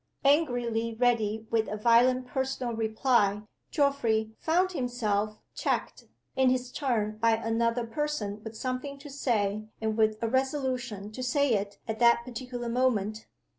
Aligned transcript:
Angrily 0.25 0.95
ready 0.95 1.45
with 1.51 1.67
a 1.67 1.77
violent 1.77 2.25
personal 2.25 2.73
reply, 2.73 3.43
Geoffrey 3.69 4.31
found 4.39 4.71
himself 4.71 5.37
checked, 5.53 6.05
in 6.35 6.49
his 6.49 6.71
turn 6.71 7.17
by 7.19 7.35
another 7.35 7.85
person 7.85 8.43
with 8.43 8.57
something 8.57 8.97
to 8.97 9.11
say, 9.11 9.65
and 9.79 9.95
with 9.95 10.17
a 10.23 10.27
resolution 10.27 11.11
to 11.11 11.21
say 11.21 11.53
it 11.53 11.77
at 11.87 11.99
that 11.99 12.25
particular 12.25 12.67
moment. 12.67 13.27